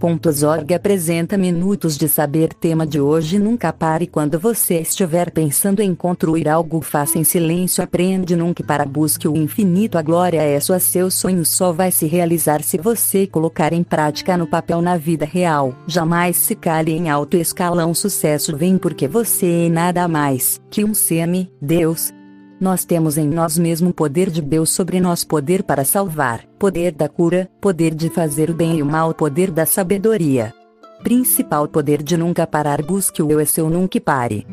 [0.00, 2.52] Saber.org apresenta Minutos de Saber.
[2.52, 6.80] Tema de hoje: Nunca pare quando você estiver pensando em construir algo.
[6.80, 7.82] Faça em silêncio.
[7.82, 9.96] Aprende nunca para busque o infinito.
[9.96, 10.78] A glória é sua.
[10.78, 15.24] Seu sonho só vai se realizar se você colocar em prática no papel na vida
[15.24, 15.74] real.
[15.86, 17.94] Jamais se cale em alto escalão.
[17.94, 22.12] Sucesso vem porque você é nada mais que um semi, Deus,
[22.60, 26.92] nós temos em nós mesmo o poder de Deus sobre nós, poder para salvar, poder
[26.92, 30.54] da cura, poder de fazer o bem e o mal, poder da sabedoria.
[31.02, 34.46] Principal poder de nunca parar, busque o eu é seu, nunca pare.